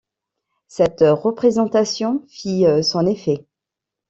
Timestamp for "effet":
3.05-3.45